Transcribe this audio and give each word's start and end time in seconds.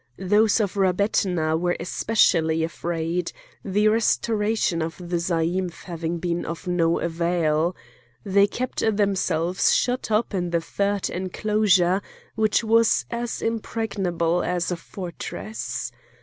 Those 0.17 0.59
of 0.59 0.77
Rabbetna 0.77 1.55
were 1.55 1.77
especially 1.79 2.63
afraid—the 2.63 3.87
restoration 3.87 4.81
of 4.81 4.97
the 4.97 5.17
zaïmph 5.17 5.83
having 5.83 6.17
been 6.17 6.43
of 6.43 6.65
no 6.65 6.99
avail. 6.99 7.75
They 8.23 8.47
kept 8.47 8.79
themselves 8.97 9.75
shut 9.75 10.09
up 10.09 10.33
in 10.33 10.49
the 10.49 10.59
third 10.59 11.07
enclosure 11.11 12.01
which 12.33 12.63
was 12.63 13.05
as 13.11 13.43
impregnable 13.43 14.41
as 14.41 14.71
a 14.71 14.75
fortress. 14.75 15.91